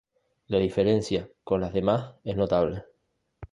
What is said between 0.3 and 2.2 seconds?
La diferencia con las demás